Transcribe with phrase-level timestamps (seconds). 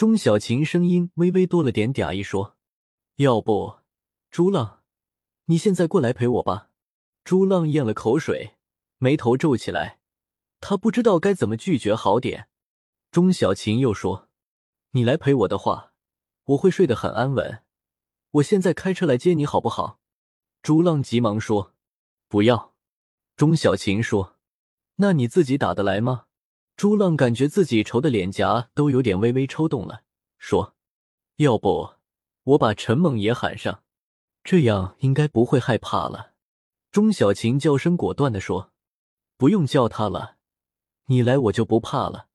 [0.00, 2.56] 钟小琴声音微微多了点嗲意，说
[3.20, 3.80] ：“要不，
[4.30, 4.80] 朱浪，
[5.44, 6.70] 你现在过来陪我吧。”
[7.22, 8.54] 朱浪咽了口水，
[8.96, 10.00] 眉头皱起来，
[10.58, 12.48] 他不知道该怎么拒绝好点。
[13.10, 14.30] 钟小琴又说
[14.92, 15.92] ：“你来陪我的话，
[16.44, 17.62] 我会睡得很安稳。
[18.30, 20.00] 我现在开车来接你，好不好？”
[20.64, 21.74] 朱浪急忙说
[22.26, 22.72] ：“不要。”
[23.36, 24.38] 钟小琴说
[24.96, 26.24] ：“那你自己打得来吗？”
[26.80, 30.00] 朱浪感觉自己愁的脸颊都有点微微抽动了，
[30.38, 30.74] 说
[31.36, 31.90] ：“要不
[32.42, 33.82] 我把陈猛也喊上，
[34.42, 36.32] 这样应该不会害怕了。”
[36.90, 38.72] 钟小琴叫声果断的说
[39.36, 40.36] ：“不用叫他了，
[41.08, 42.28] 你来我就不怕了。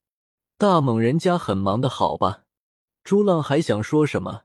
[0.59, 2.44] 大猛人家很忙的，好吧？”
[3.03, 4.44] 朱浪还想说什么，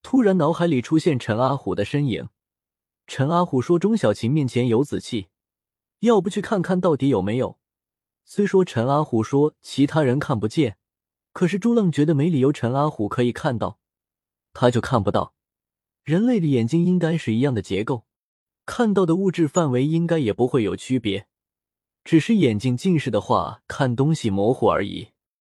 [0.00, 2.28] 突然脑海里出现陈阿虎的身影。
[3.08, 5.26] 陈阿虎说：“钟小琴面前有紫气，
[5.98, 7.58] 要不去看看到底有没有？”
[8.24, 10.76] 虽说陈阿虎说其他人看不见，
[11.32, 13.78] 可是朱浪觉得没理由陈阿虎可以看到，
[14.52, 15.34] 他就看不到。
[16.02, 18.04] 人类的眼睛应该是一样的结构。
[18.66, 21.26] 看到的物质范围应该也不会有区别，
[22.02, 25.08] 只是眼睛近视的话，看东西模糊而已。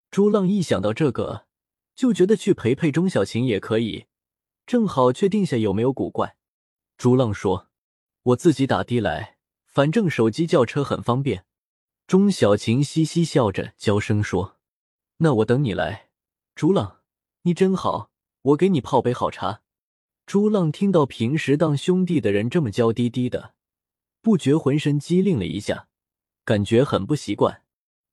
[0.09, 1.45] 朱浪一想到这个，
[1.93, 4.05] 就觉得去陪陪钟小琴也可以，
[4.65, 6.37] 正好确定下有没有古怪。
[6.97, 7.67] 朱浪说
[8.23, 11.43] ：“我自己打的来，反正手机叫车很方便。”
[12.11, 14.57] 钟小琴嘻嘻笑着，娇声说
[15.19, 16.09] ：“那我等你来。”
[16.55, 16.97] 朱浪，
[17.43, 19.61] 你真好，我给你泡杯好茶。
[20.25, 23.53] 朱浪听到平时当兄弟的人这么娇滴滴的，
[24.21, 25.87] 不觉浑身机灵了一下，
[26.43, 27.63] 感觉很不习惯。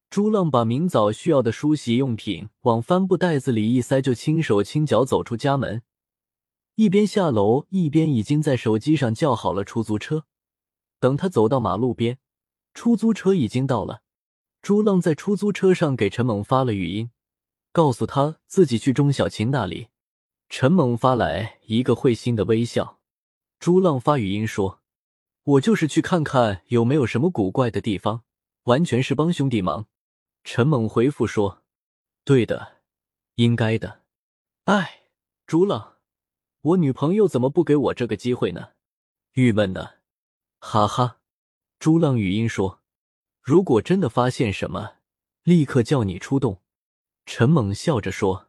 [0.09, 5.83] 朱浪把明早需要的梳洗用品往帆布袋子里一塞，就轻手轻脚走出家门，
[6.77, 10.25] 一边下楼一边已经在手机上叫好了出租车。
[11.01, 12.21] 等他走到马路边，
[12.79, 14.03] 出租车已经到了。
[14.63, 17.11] 朱浪在出租车上给陈猛发了语音，
[17.73, 19.89] 告诉他自己去钟小琴那里。
[20.49, 23.01] 陈猛发来一个会心的微笑，
[23.59, 24.81] 朱浪发语音说
[25.43, 28.23] ：“我就是去看看有没有什么古怪的地方，
[28.63, 29.87] 完全是帮兄弟忙。”
[30.45, 31.65] 陈猛回复说
[32.25, 32.77] ：“对的，
[33.35, 34.03] 应该的。”
[34.67, 35.03] 哎，
[35.49, 35.97] 朱浪，
[36.61, 38.69] 我女朋友怎么不给我这个机会呢？
[39.33, 39.95] 郁闷呢。
[40.61, 41.18] 哈哈，
[41.79, 42.81] 朱浪语音说
[43.41, 44.97] ：“如果真的发现什么，
[45.45, 46.63] 立刻叫你出动。”
[47.25, 48.47] 陈猛笑着说。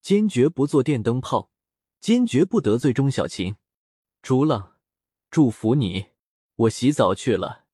[0.00, 1.52] 坚决不做电灯泡，
[2.00, 3.54] 坚决不得罪钟小琴。
[4.20, 4.72] 朱浪，
[5.30, 6.06] 祝福你。
[6.56, 7.66] 我洗澡去了，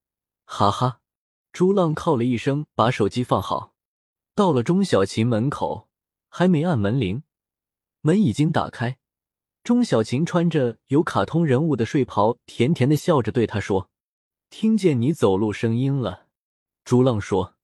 [0.45, 1.01] 哈哈。
[1.53, 3.75] 朱浪靠了一声，把手机放好。
[4.35, 5.89] 到了钟小琴门口，
[6.29, 7.23] 还没按门铃，
[8.03, 8.99] 门已经打开。
[9.65, 13.89] 钟小琴穿着有卡通人物的睡袍，甜甜的笑着对他说
[14.51, 16.27] ：“听见你走路声音了。”
[16.85, 17.57] 朱浪说：“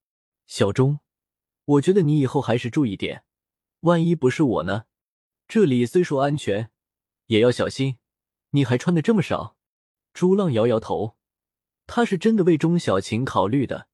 [0.46, 1.00] 小钟，
[1.64, 3.24] 我觉得你以后还是注意点。”
[3.80, 4.84] 万一不是我呢？
[5.46, 6.70] 这里虽说安全，
[7.26, 7.98] 也要小心。
[8.50, 9.56] 你还穿的这么少。
[10.14, 11.16] 朱浪摇摇头，
[11.86, 13.88] 他是真的为钟小琴考虑的，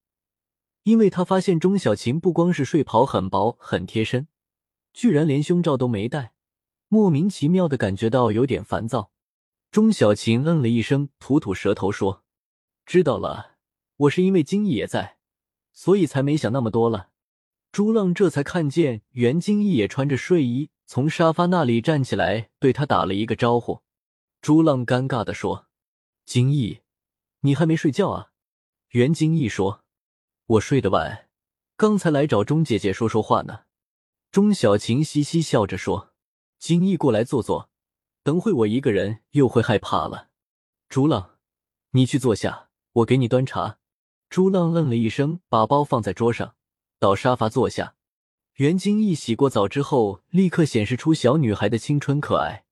[0.85, 4.29] 因为他发现钟小琴不光是睡袍很薄很贴身，
[4.93, 6.35] 居然连胸罩都没戴，
[6.89, 9.11] 莫名其妙的感觉到有点烦躁。
[9.73, 12.23] 钟小琴嗯了一声，吐吐舌头说
[12.91, 13.53] ：“知道了，
[13.99, 15.17] 我是因为金毅也在，
[15.73, 17.11] 所以才没想那么多了。”
[17.71, 23.83] 朱浪这才看见袁金义也穿着睡衣从沙发那里站起来，对他打了一个招呼。
[24.41, 25.69] 朱浪尴尬的说
[26.27, 26.81] ：“金义，
[27.43, 28.33] 你还没睡觉啊？”
[28.91, 29.85] 袁金义说
[30.47, 31.29] ：“我睡得晚，
[31.77, 33.67] 刚才来找钟姐姐说说话呢。”
[34.33, 36.13] 钟小琴嘻嘻笑着说
[36.59, 37.71] ：“金义过来坐坐，
[38.25, 40.31] 等会我一个人又会害怕了。”
[40.91, 41.39] 朱浪，
[41.91, 43.79] 你去坐下，我给你端茶。
[44.29, 46.55] 朱浪愣了一声，把包放在桌上。
[46.99, 47.95] 到沙发坐下，
[48.57, 52.65] 袁金义洗过澡之后，立刻显示出小女孩的青春可爱，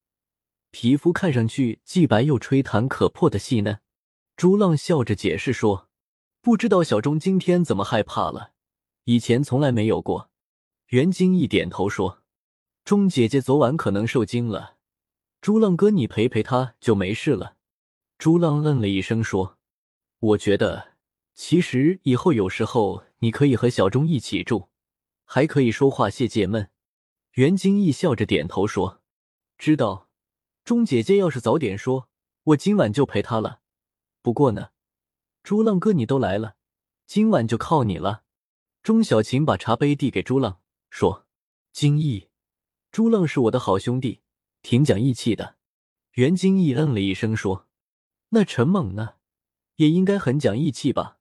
[0.71, 3.81] 皮肤看上去既白又吹弹可破的细嫩。
[4.37, 5.89] 朱浪笑着解释说
[6.41, 8.53] ：“不知道小钟今天怎么害怕了，
[9.05, 10.31] 以前从来没有过。”
[10.89, 12.21] 袁金义点头说
[12.85, 14.77] ：“钟姐姐昨晚可能受惊了，
[15.41, 17.57] 朱浪哥你陪陪她就没事了。”
[18.17, 19.58] 朱浪愣了一声说
[20.19, 20.97] ：“我觉得。”
[21.41, 24.71] 其实以后有时候你可以和小钟一起住，
[25.25, 26.69] 还可以说话泄解闷。
[27.35, 29.01] 袁金义笑着点头说
[29.57, 30.09] ：“知道。”
[30.67, 32.09] 钟姐姐要是早点说，
[32.43, 33.61] 我今晚就陪她了。
[34.21, 34.71] 不过呢，
[35.45, 36.57] 朱浪哥你都来了，
[37.07, 38.25] 今晚就靠你了。
[38.83, 40.61] 钟小琴把茶杯递给朱浪，
[40.91, 41.25] 说
[41.73, 42.31] ：“金义，
[42.91, 44.23] 朱浪是我的好兄弟，
[44.63, 45.55] 挺讲义气的。”
[46.15, 47.69] 袁金义嗯了一声说
[48.31, 49.15] ：“那陈猛呢，
[49.79, 51.19] 也应该很讲义气吧？”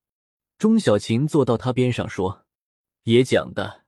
[0.59, 2.45] 钟小琴坐到他边上说
[3.03, 3.85] ：“也讲的，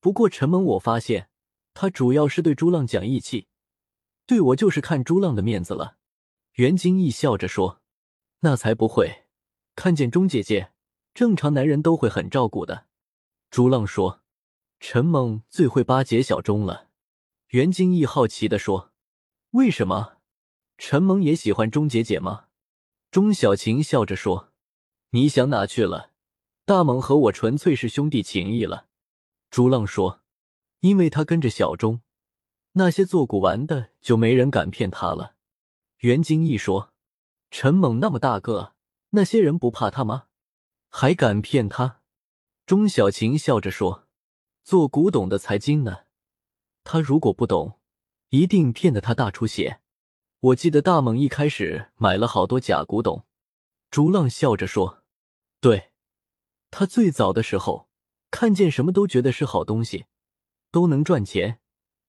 [0.00, 1.28] 不过陈猛，我发现
[1.72, 3.48] 他主要是对朱浪讲义气，
[4.26, 5.96] 对我就是看朱浪的面子了。”
[6.56, 7.80] 袁金义笑着说
[8.40, 9.24] ：“那才不会，
[9.74, 10.72] 看见钟姐姐，
[11.14, 12.86] 正常男人都会很照顾的。”
[13.50, 14.22] 朱浪说
[14.78, 16.90] ：“陈猛最会巴结小钟了。”
[17.48, 18.92] 袁金义好奇的说
[19.52, 20.18] ：“为什么？
[20.76, 22.43] 陈猛也喜欢钟姐姐吗？”
[23.14, 24.52] 钟小晴笑着说
[25.10, 26.10] ：“你想哪去了？
[26.64, 28.88] 大猛和我纯粹是兄弟情谊了。”
[29.52, 30.22] 朱浪说
[30.82, 32.00] ：“因为他跟着小钟，
[32.72, 35.36] 那些做古玩的就没人敢骗他了。”
[36.02, 36.92] 袁金义说
[37.52, 38.74] ：“陈猛那么大个，
[39.10, 40.24] 那些人不怕他吗？
[40.88, 42.00] 还敢骗他？”
[42.66, 44.08] 钟小晴笑着说
[44.64, 45.98] ：“做古董的才精呢，
[46.82, 47.78] 他如果不懂，
[48.30, 49.82] 一定骗得他大出血。
[50.44, 53.24] 我记得大猛一开始买了好多假古董。”
[53.90, 55.02] 竹浪笑着说
[55.58, 55.90] ：“对，
[56.70, 57.88] 他最早的时候
[58.30, 60.04] 看见什么都觉得是好东西，
[60.70, 61.60] 都能赚钱，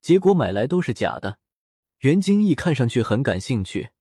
[0.01, 1.39] 结果买来都是假的。”
[1.99, 3.91] 袁金义看上去很感兴趣，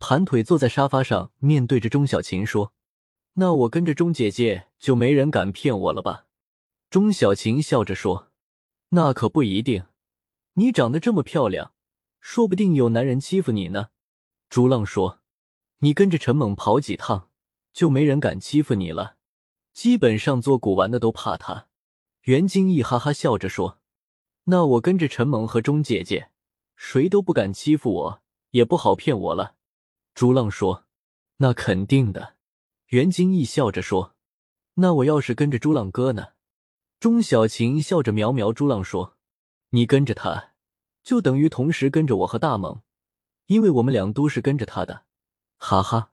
[0.00, 2.72] 盘腿坐在沙发上，面对着钟小琴说
[3.34, 6.26] ：“那我跟着钟姐姐，就没人敢骗我了吧？”
[6.90, 8.32] 钟小琴笑着说
[8.90, 9.84] ：“那可不一定，
[10.54, 11.72] 你长得这么漂亮，
[12.20, 13.88] 说不定有男人欺负你呢。”
[14.50, 15.20] 朱浪说
[15.80, 17.30] ：“你跟着陈猛跑几趟，
[17.72, 19.16] 就没人敢欺负你了。
[19.72, 21.68] 基本上做古玩的都怕他。”
[22.22, 23.80] 袁金义哈哈笑着说
[24.44, 26.30] ：“那我跟着陈猛和钟姐姐。”
[26.76, 29.56] 谁都不敢欺负我，也不好骗我了。”
[30.14, 30.86] 朱浪说。
[31.38, 32.36] “那肯定的。”
[32.88, 34.14] 袁金义笑着说。
[34.74, 36.28] “那我要是跟着朱浪哥呢？”
[37.00, 39.16] 钟小琴笑着瞄瞄朱浪说
[39.70, 40.47] ：“你跟着他，
[41.08, 42.82] 就等于同时跟着我和大猛，
[43.46, 45.04] 因为我们俩都是跟着他的。”
[45.56, 46.10] 哈哈。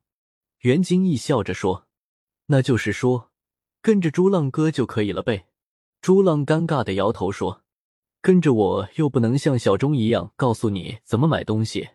[0.59, 1.85] 袁金义笑着说
[2.47, 3.29] ：“那就是说，
[3.81, 5.47] 跟着朱浪哥就可以了呗。”
[5.99, 7.63] 朱浪尴尬的摇头说。
[8.21, 11.89] 跟着我又不能像小钟一样告诉你怎么买东西，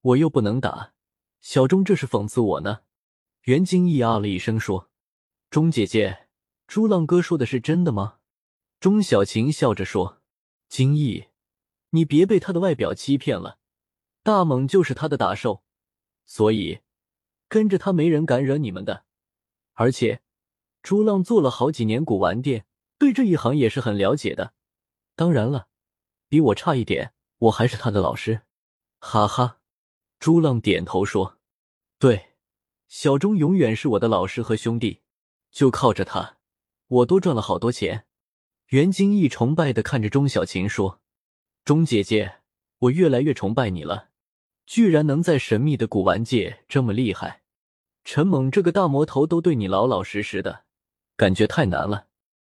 [0.00, 0.94] 我又不能打
[1.42, 2.80] 小钟，这是讽刺我呢。
[3.42, 4.88] 袁金义啊了一声说
[5.50, 6.28] ：“钟姐姐，
[6.66, 8.18] 朱浪哥说的是真的吗？”
[8.80, 10.22] 钟小琴笑着说
[10.70, 11.26] ：“金义，
[11.90, 13.58] 你别被他的外表欺骗了，
[14.22, 15.62] 大猛就是他的打手，
[16.26, 16.80] 所以
[17.48, 19.04] 跟着他没人敢惹你们的。
[19.74, 20.20] 而且，
[20.82, 22.66] 朱浪做了好几年古玩店，
[22.98, 24.54] 对这一行也是很了解的。”
[25.16, 25.68] 当然了，
[26.28, 28.42] 比我差一点，我还是他的老师。
[29.00, 29.60] 哈哈，
[30.18, 31.38] 朱浪点头说
[31.98, 32.34] ：“对，
[32.88, 35.00] 小钟永远是我的老师和兄弟，
[35.50, 36.38] 就靠着他，
[36.88, 38.04] 我多赚了好多钱。”
[38.68, 41.00] 袁金义崇拜的看着钟小琴说
[41.68, 42.36] ：“钟姐姐，
[42.78, 44.08] 我越来越崇拜你了，
[44.64, 47.42] 居然能在神秘的古玩界这么厉害。
[48.04, 50.64] 陈猛这个大魔头都对你老老实实的，
[51.14, 52.06] 感觉太难了。”